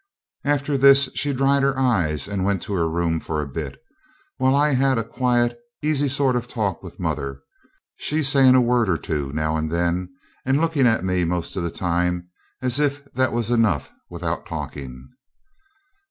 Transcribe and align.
After 0.43 0.79
this 0.79 1.09
she 1.13 1.31
dried 1.31 1.61
her 1.61 1.77
eyes 1.77 2.27
and 2.27 2.43
went 2.43 2.63
to 2.63 2.73
her 2.73 2.89
room 2.89 3.19
for 3.19 3.39
a 3.39 3.45
bit, 3.47 3.77
while 4.37 4.55
I 4.55 4.71
had 4.73 4.97
a 4.97 5.03
quiet, 5.03 5.59
easy 5.83 6.09
sort 6.09 6.35
of 6.35 6.47
talk 6.47 6.81
with 6.81 6.99
mother, 6.99 7.41
she 7.97 8.23
saying 8.23 8.55
a 8.55 8.61
word 8.61 8.89
or 8.89 8.97
two 8.97 9.31
now 9.31 9.57
and 9.57 9.71
then, 9.71 10.09
and 10.43 10.59
looking 10.59 10.87
at 10.87 11.05
me 11.05 11.23
most 11.23 11.55
of 11.55 11.61
the 11.61 11.69
time, 11.69 12.29
as 12.63 12.79
if 12.79 13.03
that 13.13 13.31
was 13.31 13.51
enough 13.51 13.91
without 14.09 14.47
talking. 14.47 15.07